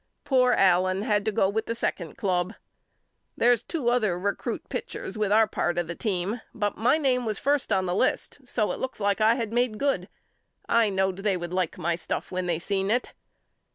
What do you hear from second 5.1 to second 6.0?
with our part of the